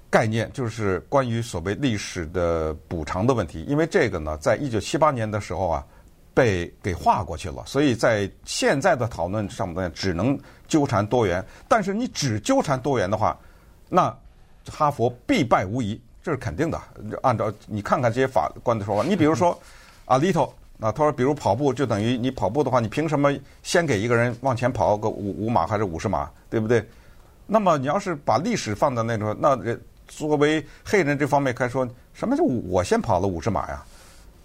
[0.10, 3.64] 概念，就是关于所谓历史的补偿的问题。
[3.64, 5.86] 因为这个呢，在一九七八年的时候啊，
[6.38, 11.44] 被给划过去了，所以在现在的讨论上面只能纠缠多元。
[11.68, 13.36] 但是你只纠缠多元的话，
[13.90, 14.16] 那
[14.70, 16.80] 哈佛必败无疑，这是肯定的。
[17.24, 19.60] 按照你看看这些法官的说法，你比如说
[20.06, 20.54] 阿里头。
[20.80, 26.88] 啊，他说，比如跑步就等于你跑步的话，你凭什么先给一个人往前跑个五五码还是五十码，对不对？
[27.48, 29.58] 那么你要是把历史放在那种，那
[30.08, 33.84] 作为黑人这方面该说，什么叫我先跑了五十码呀？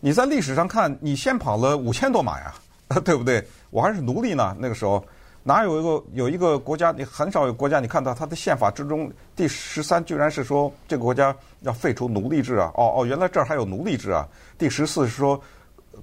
[0.04, 2.52] 你在历史上看，你先跑了五千多码呀，
[3.04, 3.40] 对不对？
[3.70, 5.02] 我还是奴隶呢，那个时候
[5.44, 6.90] 哪有一个有一个国家？
[6.90, 12.72] 你很少有国家，你看到它的宪法之中第十三居然是说这个国家要废除奴隶制啊！
[12.74, 14.26] 哦哦，原来这儿还有奴隶制啊！
[14.58, 15.40] 第十四是说。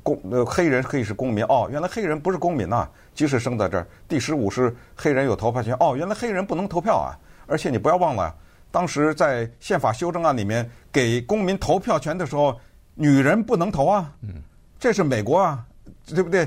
[0.03, 3.85] 公呃黑人可以是公民哦，原来黑人不是公民呐，即使生在这儿。
[4.07, 7.17] 第十五是黑人有投票权哦，原来黑人不能投票啊。
[7.47, 8.33] 而且你不要忘了，
[8.69, 12.55] 当时在宪法修正案里面给公民投票权的时候，
[12.99, 14.11] 女人不能投啊。
[14.21, 14.35] 嗯，
[14.77, 15.65] 这是美国啊，
[16.05, 16.45] 对不对？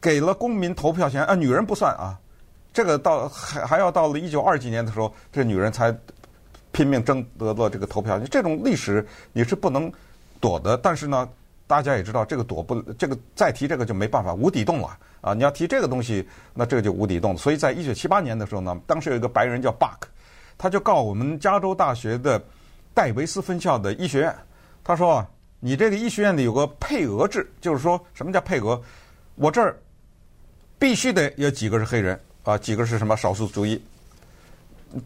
[0.00, 2.18] 给了公民投票权啊，女人不算啊。
[2.72, 5.96] 这个到还还要到了一九二几年的时候，这女人才
[6.72, 8.26] 拼命争得了这个投票权。
[8.28, 9.90] 这种历史你是不能
[10.40, 11.28] 躲的，但是呢。
[11.70, 15.34] 大家也知道，这个躲不，这个再提这个就没办法，无底洞了啊！
[15.34, 17.36] 你要提这个东西，那这个就无底洞。
[17.36, 20.08] 所以在一九七八年的时候呢，当时有一个白人叫 Buck，
[20.58, 22.42] 他就告我们加州大学的
[22.92, 24.34] 戴维斯分校的医学院，
[24.82, 25.28] 他说啊，
[25.60, 28.80] 你这个医学院里有个配额制，就是说什么叫配额？
[29.36, 29.78] 我这儿
[30.78, 33.80] 必须得有几个是黑人啊，几个是什么少数族裔，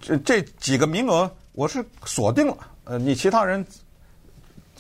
[0.01, 3.65] 这这几个名额我是锁定了，呃，你其他人。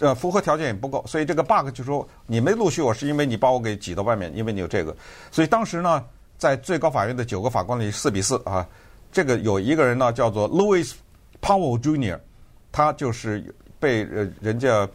[0.01, 4.95] 呃，符合条件也不够，所以这个 bug 就说你没录取我是因为你把我给挤到外面，因为你有这个。
[5.31, 6.05] 所以当时呢，
[6.37, 8.67] 在最高法院的九个法官里四比四啊，
[9.13, 10.93] 这个有一个人呢叫做 Louis
[11.41, 12.19] Powell Jr.，
[12.73, 14.89] 他就是被呃人家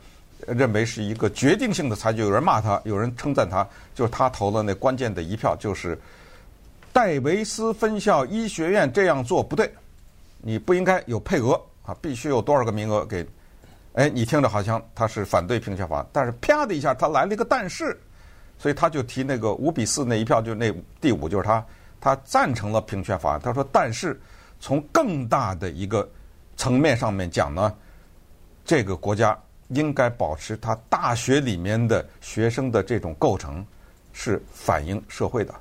[0.47, 5.97] 认为是一个决定性的裁决，有人骂他，有人称赞他，就是他投了那关键的一票，就是
[6.91, 9.71] 戴维斯分校医学院这样做不对，
[10.41, 13.27] 你不应该有配额啊，必须有多少个名额给。
[13.93, 17.99] 哎，你听着好像他是反对平权法案，但是啪的一下，他来了一个但是，
[18.57, 20.71] 所以他就提那个五比四那一票，就那
[21.01, 21.65] 第五就是他，
[21.99, 23.41] 他赞成了平权法案。
[23.43, 24.17] 他说，但是
[24.59, 26.07] 从更大的一个
[26.55, 27.73] 层面上面讲呢，
[28.63, 29.37] 这个国家
[29.69, 33.65] 应该保持他大学里面的学生的这种构成
[34.13, 35.53] 是反映社会的，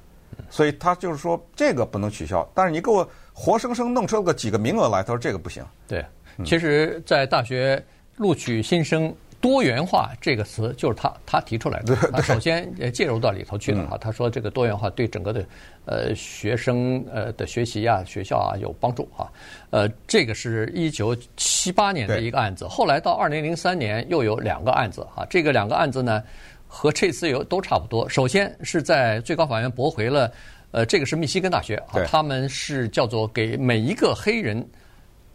[0.51, 5.65] 所以他就是说这个不能取消，但是你给我活生生弄出个几个名额来，他说这个不行。
[5.87, 6.05] 对，
[6.45, 7.83] 其实，在大学。
[8.19, 13.97] 录取新生多元化这个词就是他他提出来的，他首先介入到里头去了啊。
[14.01, 15.45] 他说这个多元化对整个的
[15.85, 19.31] 呃学生呃的学习啊学校啊有帮助啊。
[19.71, 25.25] 呃，这个是一九七八年的一个案子，后来到二零零三年又有两个案子啊。
[25.31, 26.21] 这个两个案子呢
[26.67, 28.09] 和这次有都差不多。
[28.09, 30.33] 首先是在最高法院驳回了，
[30.73, 34.69] 呃，这个是密西根大学啊，他们是叫做给每一个黑人。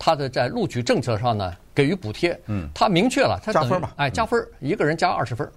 [0.05, 5.49] 他的在录取政策上呢，给予补贴，嗯，他明确了，他加分吧，哎，加分，一个人加二十分，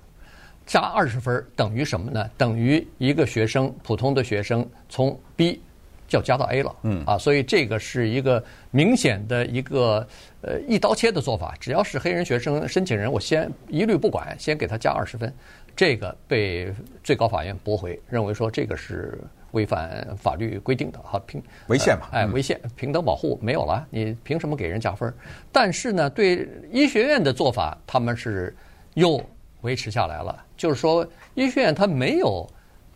[0.64, 2.30] 加二十分等于什么呢？
[2.38, 5.60] 等于一个学生，普通的学生从 B
[6.06, 10.06] 就要加到 A 了，嗯，啊，所以这个是一个明显的一个
[10.42, 15.34] 呃一刀切的做法，只要是黑人学生申请人，我先一律不管，先给他加二十分，
[15.74, 19.18] 这个被最高法院驳回，认为说这个是。
[19.52, 22.08] 违反法律规定的哈，平违宪嘛？
[22.12, 25.12] 哎，违宪，平等保护没有了，你凭什么给人加分？
[25.50, 28.54] 但是呢，对医学院的做法，他们是
[28.94, 29.20] 又
[29.62, 30.44] 维持下来了。
[30.56, 32.46] 就是说，医学院他没有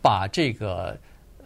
[0.01, 0.95] 把这个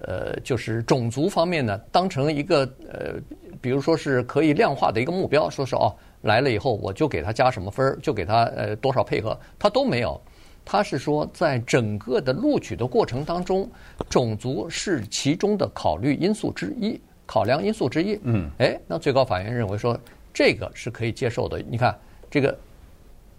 [0.02, 2.60] 呃，就是种族方面呢，当成一个
[2.92, 3.16] 呃，
[3.62, 10.20] 比如说是可以量化的一个目标，说是哦，来了以后我就给他加什么分，就给他呃多少配合，他都没有。
[10.66, 13.70] 他是说，在整个的录取的过程当中，
[14.10, 18.20] 种族是其中的考虑因素之一，考量因素之一。
[18.24, 19.96] 嗯，哎，那最高法院认为说，
[20.34, 21.62] 这个是可以接受的。
[21.70, 21.96] 你看，
[22.32, 22.58] 这个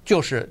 [0.04, 0.48] 就是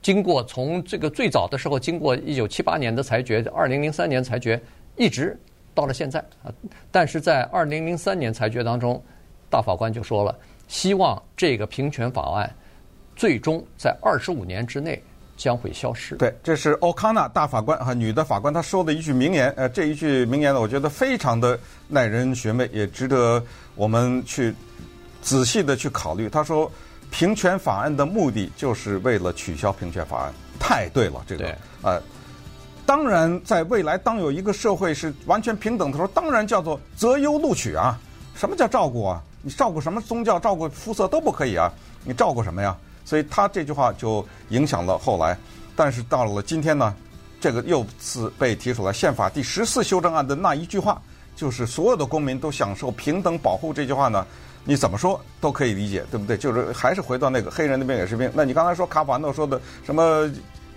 [0.00, 4.58] 经过从这个最早的时候，经过一九七八年的裁决，二零零三年裁决，
[4.96, 5.38] 一直
[5.74, 6.50] 到了现在啊。
[6.90, 9.00] 但是在二零零三年裁决当中，
[9.50, 10.34] 大法官就说了，
[10.66, 12.50] 希望这个平权法案
[13.14, 15.02] 最终在二十五年之内。
[15.40, 16.16] 将会消失。
[16.16, 19.50] 对，这是奥康纳大法官啊，女的法官她说的一句名言。
[19.56, 23.42] 呃，这一句名言呢，我觉得非常的耐人寻味，也值得
[23.74, 24.54] 我们去
[25.22, 26.28] 仔细的去考虑。
[26.28, 26.70] 她说，
[27.10, 31.44] 平权法案的目的就是为了取消平权法案，太对了，这个。
[31.44, 31.54] 对。
[31.80, 32.02] 呃，
[32.84, 37.98] 当然，在未来，当有一个社会是完全平等的时候，当然叫做择优录取啊。
[38.34, 39.22] 什么叫照顾啊？
[39.40, 40.38] 你照顾什么宗教？
[40.38, 41.72] 照顾肤色都不可以啊？
[42.04, 42.76] 你照顾什么呀？
[43.10, 45.36] 所以他这句话就影响了后来，
[45.74, 46.94] 但是到了今天呢，
[47.40, 48.92] 这个又次被提出来。
[48.92, 51.02] 宪法第十四修正案的那一句话，
[51.34, 53.74] 就是所有的公民都享受平等保护。
[53.74, 54.24] 这句话呢，
[54.64, 56.36] 你怎么说都可以理解，对不对？
[56.36, 58.30] 就是还是回到那个黑人那边也是兵。
[58.32, 60.30] 那你刚才说卡瓦诺说的什么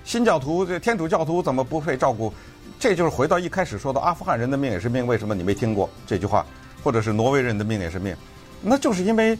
[0.03, 2.33] 新教徒这天主教徒怎么不配照顾？
[2.79, 6.43] 这就是回到一开始说的阿富汗人的命也是命，为什么你没听过这句话？
[6.83, 8.15] 或者是挪威人的命也是命，
[8.59, 9.37] 那就是因为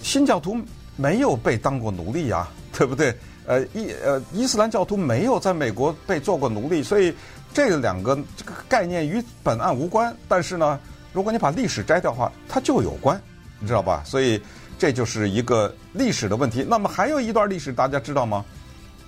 [0.00, 0.56] 新教徒
[0.98, 3.14] 没有被当过奴隶呀， 对不对？
[3.46, 7.14] 呃，伊呃伊斯兰教徒没有在美国被做过奴隶，所以
[7.54, 10.14] 这两个这个概念与本案无关。
[10.28, 10.78] 但是呢，
[11.14, 13.18] 如果你把历史摘掉的话，它就有关，
[13.58, 14.02] 你知道吧？
[14.04, 14.38] 所以
[14.78, 16.66] 这就是一个历史的问题。
[16.68, 18.44] 那么还有一段历史，大家知道吗？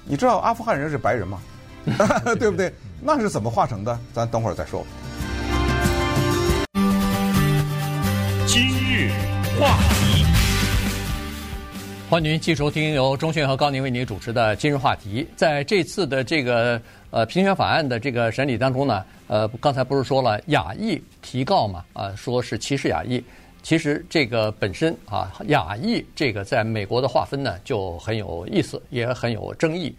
[0.07, 1.39] 你知道阿富汗人是白人吗？
[2.39, 2.73] 对不对？
[3.03, 3.99] 那是怎么化成的？
[4.15, 4.87] 咱等会儿再说。
[8.47, 9.11] 今日
[9.61, 9.79] 话，
[12.11, 15.25] 欢迎您继续收听由中迅和高宁为您主持的今日话题。
[15.37, 21.85] 在这次的这个呃评选法案的这个审理当中呢，呃，刚才不是说了亚裔提告嘛？
[21.93, 23.23] 啊，说是歧视亚裔。
[23.63, 29.95] 其实这个本身啊，亚裔这个在美国的划分呢就很有意思，也很有争议。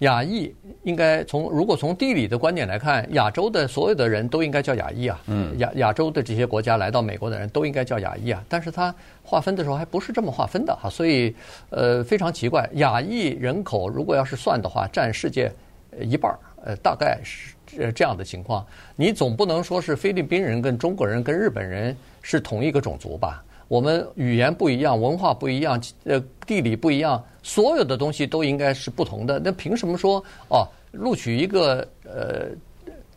[0.00, 5.20] 亚裔应该从如果从地理的观点来看，亚洲的所有的人都应该叫亚裔啊。
[5.26, 5.58] 嗯。
[5.58, 8.42] 亚亚洲的这些国家来到美国的人都应该叫亚裔啊。
[8.48, 11.34] 但是它划分的时候还不是这么划分的哈，所以
[11.70, 12.68] 呃非常奇怪。
[12.74, 15.52] 亚裔人口如果要是算的话，占世界
[16.00, 18.66] 一半儿，呃大概是呃这样的情况。
[18.96, 23.44] 你总不能说是菲律宾人跟中国人跟日本人是同一个种族吧？
[23.70, 29.38] 我们语言不一样，文化不一样，呃，地理不一样，所有的东西都应该是不同的。
[29.38, 32.48] 那凭什么说哦，录取一个呃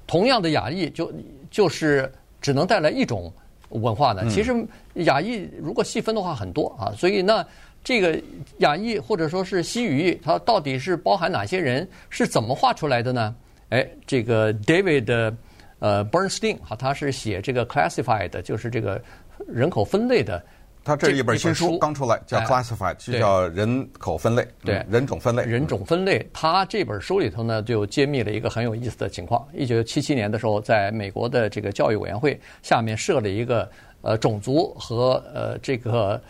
[0.06, 1.12] 同样的雅裔就
[1.50, 2.08] 就是
[2.40, 3.34] 只能带来一种
[3.70, 4.30] 文化呢？
[4.30, 4.54] 其实
[4.94, 7.44] 雅裔如果细分的话很多啊，所以那
[7.84, 8.22] 这个
[8.60, 11.88] 雅裔或者说是西语裔，它到底是包含哪些人？
[12.12, 13.36] 是怎么画出来的呢？
[13.70, 15.34] 哎，这个 David
[15.80, 19.02] 呃 Bernstein 哈，他是写这个 Classified，就是这个。
[19.48, 20.42] 人口分类的，
[20.84, 26.28] 他这一本新书刚出来，叫 Classified，就叫人口分类，对，人种分类，人种分类。
[26.34, 29.48] 他这本书里头呢，就揭秘了一个很有意思的情况。
[29.54, 33.70] 一九七七年的时候，在美国的这个教育委员会下面设了一个
[34.02, 36.22] 呃种族和呃这个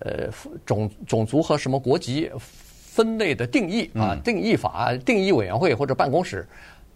[0.00, 0.28] 呃
[0.64, 6.46] 种种族和什么国籍分类的定义啊，定义法定义委员会或者办公室。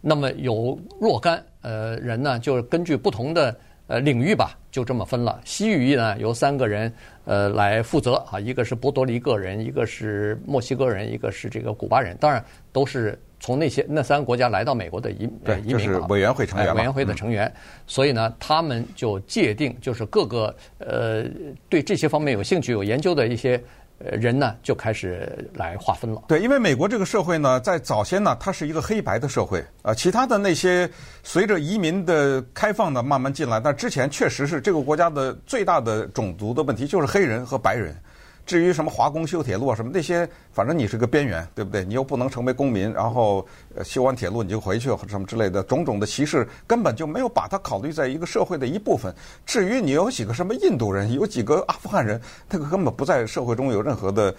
[0.00, 3.54] 那么有若干呃人呢，就是根据不同的。
[3.88, 5.40] 呃，领域吧，就这么分了。
[5.44, 6.90] 西语裔呢，由三个人
[7.24, 12.16] 呃来负责啊，一个是波多黎各人，一个是墨西哥人，一个是这个古巴人。
[12.18, 12.42] 当然
[12.72, 17.46] 都是从那些那三个国家来到美国的移对移民就是委员会成员、哎、委员会的成员。
[17.46, 17.54] 嗯、
[17.86, 21.24] 所以呢，他们就界定，就是各个呃
[21.68, 23.62] 对这些方面有兴趣、有研究的一些。
[24.10, 26.22] 人呢就开始来划分了。
[26.28, 29.94] 对，因为美国这个社会呢，在早先呢，它是一个黑白的社会啊。
[29.94, 30.88] 其他的那些
[31.22, 33.60] 随着移民的开放呢，慢慢进来。
[33.60, 37.96] 但之前确实是这个国家的最大的种族的问题，就是黑人和白人。
[38.44, 41.84] 至于什么华工修铁路啊什么那些，反正你是个边缘，对不对？
[41.84, 43.46] 你又不能成为公民，然后
[43.84, 49.14] 修完铁路你就回去什么之类的，种种的歧视根本就没有把它考虑在一个社会的一部分。
[49.46, 54.34] 至于你有几个什么印度人，有几个阿富汗人，那个根本不在社会中有任何的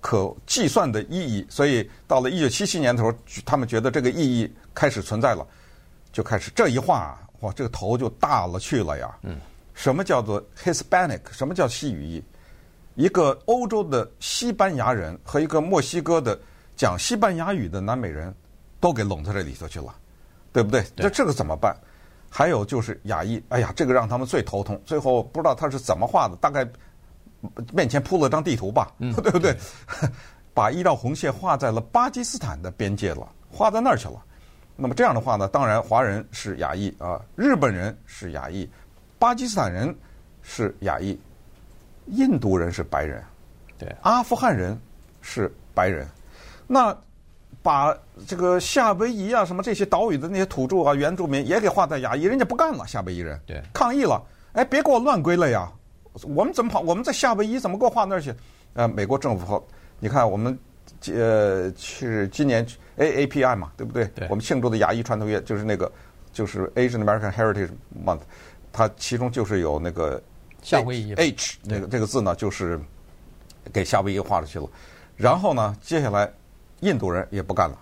[0.00, 1.46] 可计算的意义。
[1.48, 5.46] 所以到了一九七七年的时候，他们觉得这个意义开始存在了，
[6.12, 9.16] 就开始这一话，哇，这个头就大了去了呀。
[9.22, 9.36] 嗯，
[9.74, 11.20] 什么叫做 Hispanic？
[11.30, 12.22] 什么叫西语裔？
[12.94, 16.38] 一个欧洲的西班牙人和一个墨西哥的
[16.76, 18.34] 讲西班牙语的南美人，
[18.80, 19.94] 都给拢在这里头去了，
[20.52, 20.84] 对不对？
[20.96, 21.76] 那这个怎么办？
[22.30, 24.80] 还有就是亚裔，哎呀，这个让他们最头痛。
[24.84, 26.68] 最后不知道他是怎么画的，大概
[27.72, 29.56] 面前铺了张地图吧， 对不对？
[30.54, 34.22] 把一道红线画在了巴基斯坦的边界了，画在那儿去了。
[34.76, 38.68] 那么这样的话呢，当然华人是亚裔啊，日本人是亚裔，
[39.18, 39.96] 巴基斯坦人
[40.42, 41.18] 是亚裔。
[42.06, 43.22] 印度人是白人，
[43.78, 44.78] 对，阿富汗人
[45.20, 46.06] 是白人，
[46.66, 46.96] 那
[47.62, 55.72] 把这个夏威夷啊什么这些岛屿的那些土著啊原住民也给划在亚裔，人家不干了，夏威夷人对抗议了，哎，别给我乱归类呀！
[56.24, 56.80] 我们怎么跑？
[56.80, 58.34] 我们在夏威夷怎么给我划那儿去？
[58.74, 59.66] 呃，美国政府，
[59.98, 60.58] 你看我们
[61.06, 62.66] 呃是今年
[62.98, 64.04] AAPI 嘛，对不对？
[64.08, 65.90] 对，我们庆祝的亚裔传统月就是那个
[66.32, 67.70] 就是 Asian American Heritage
[68.04, 68.20] Month，
[68.72, 70.22] 它其中就是有那个。
[70.64, 72.80] 夏威夷 H 那个这个字呢，就是
[73.72, 74.66] 给夏威夷画出去了。
[75.16, 76.28] 然后呢，接下来
[76.80, 77.78] 印度人也不干了，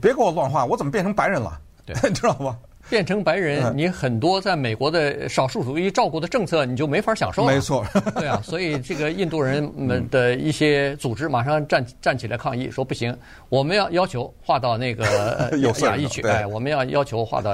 [0.00, 1.60] 别给我乱画，我怎么变成白人了？
[1.84, 2.56] 对， 知道吗？
[2.90, 7.52] 变成白人，你很多在美国的少数族裔照顾的政策，你就没法享受了。
[7.52, 7.84] 没错，
[8.16, 13.16] 对啊，所以这个印度人们的一些组织马上站 站起来抗议，说不行，
[13.48, 15.04] 我们要要求划到那个
[15.82, 17.52] 亚裔去，哎，我们要要求划到。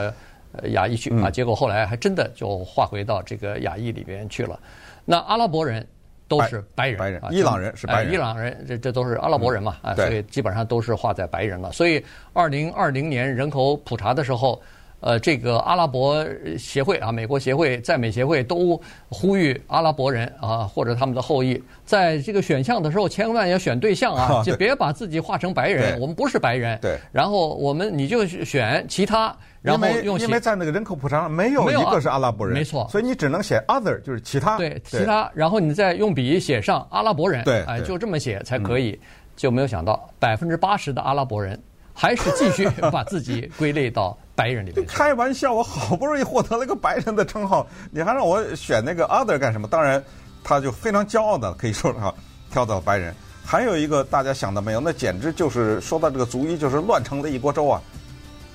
[0.52, 4.58] 呃，亚裔去啊，结果后来还真的就划回到这个亚裔里边去了。
[5.04, 5.86] 那阿拉伯人
[6.26, 11.72] 都是白人，白人，伊朗人是白人，伊朗人这这都是阿拉伯人嘛，啊，所以基本上都是划在白人了。
[11.72, 14.60] 所以二零二零年人口普查的时候。
[15.00, 16.26] 呃，这个阿拉伯
[16.58, 26.00] 协会啊，美国协会、在美协会都呼吁阿拉伯人啊，或者他们的后裔，在这个选项的时候，千万要选对象啊， 就别把自己划成白人。
[26.00, 26.78] 我们不是白人。
[26.80, 26.98] 对。
[27.12, 32.88] 然后我们你就选其他，然后用因为在那个人口普查上没有一个是阿拉伯人，没错。
[32.90, 34.56] 所以你只能写 other，就是其他。
[34.56, 35.30] 对，其他。
[35.32, 37.44] 然后你再用笔写上阿拉伯人。
[37.44, 37.62] 对。
[37.66, 38.98] 哎，就这么写才可以。
[39.36, 41.56] 就没有想到百分之八十的阿拉伯人
[41.94, 44.18] 还是继续 把自己归类到。
[44.38, 49.66] 白人里面，开玩笑，我好不容易获得了一个白人的称号，你还让我选那个 other 干什么？
[49.66, 50.00] 当然，
[50.44, 52.14] 他就非常骄傲的可以说哈，
[52.48, 53.12] 挑到白人。
[53.44, 54.78] 还有一个大家想到没有？
[54.78, 57.82] 那简直就是说到这个族裔，就是乱成了一锅粥啊！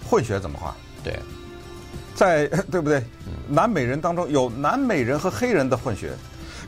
[0.09, 0.73] 混血怎么画？
[1.03, 1.19] 对，
[2.15, 3.03] 在 对不对？
[3.49, 6.13] 南美人当中有南美人和黑人的混血，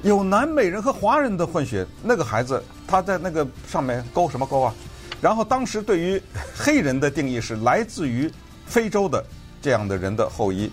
[0.02, 1.88] 有南美人和华人的混血。
[2.04, 4.74] 那个孩子他在那个上面勾什么勾啊？
[5.22, 6.22] 然后当时对于
[6.54, 8.30] 黑人的定义是来自于。
[8.66, 9.24] 非洲的
[9.62, 10.70] 这样的人的后裔，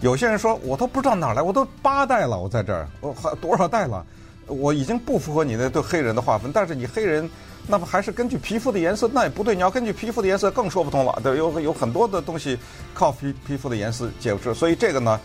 [0.00, 4.04] 有些人说我都不知道哪儿来，我都八代了，我在这儿，我还多少代了，
[4.46, 6.50] 我已经不符合你的对黑人的划分。
[6.52, 7.28] 但是你黑人，
[7.66, 9.54] 那么还是根据皮肤的颜色，那也不对。
[9.54, 11.18] 你要根据皮肤的颜色，更说不通了。
[11.22, 12.58] 对，有有很多的东西
[12.92, 14.52] 靠皮皮肤的颜色解释。
[14.52, 15.18] 所以这个呢，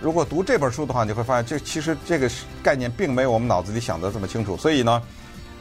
[0.00, 2.30] 如果读这本书的话，你会发现这其实这个
[2.62, 4.56] 概念并没有我们脑子里想的这么清楚。
[4.56, 5.02] 所以呢，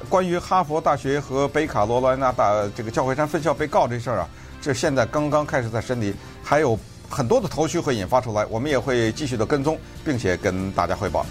[0.08, 4.30] 关于哈佛大学和北卡罗来纳大这个教会山分校被告这事儿啊。
[4.62, 6.78] 这现在刚刚开始在审理，还有
[7.10, 11.26] 很多的头绪会引发出来，我们也会继续的跟踪，并且跟大家汇报。